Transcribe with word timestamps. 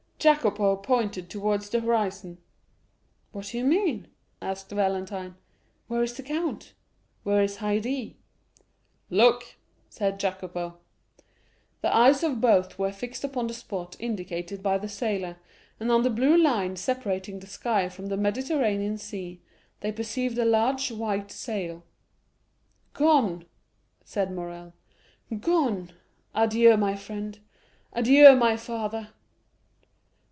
Jacopo 0.23 0.75
pointed 0.75 1.31
towards 1.31 1.67
the 1.71 1.79
horizon. 1.79 2.37
"What 3.31 3.47
do 3.47 3.57
you 3.57 3.63
mean?" 3.63 4.07
asked 4.39 4.69
Valentine. 4.69 5.33
"Where 5.87 6.03
is 6.03 6.13
the 6.13 6.21
count?—where 6.21 7.41
is 7.41 7.57
Haydée?" 7.57 8.17
"Look!" 9.09 9.55
said 9.89 10.19
Jacopo. 10.19 10.77
The 11.81 11.91
eyes 11.95 12.21
of 12.21 12.39
both 12.39 12.77
were 12.77 12.91
fixed 12.91 13.23
upon 13.23 13.47
the 13.47 13.55
spot 13.55 13.95
indicated 13.99 14.61
by 14.61 14.77
the 14.77 14.87
sailor, 14.87 15.37
and 15.79 15.91
on 15.91 16.03
the 16.03 16.11
blue 16.11 16.37
line 16.37 16.75
separating 16.75 17.39
the 17.39 17.47
sky 17.47 17.89
from 17.89 18.05
the 18.09 18.15
Mediterranean 18.15 18.99
Sea, 18.99 19.41
they 19.79 19.91
perceived 19.91 20.37
a 20.37 20.45
large 20.45 20.91
white 20.91 21.31
sail. 21.31 21.83
"Gone," 22.93 23.45
said 24.03 24.31
Morrel; 24.31 24.73
"gone!—adieu, 25.39 26.77
my 26.77 26.95
friend—adieu, 26.95 28.35
my 28.35 28.55
father!" 28.55 29.07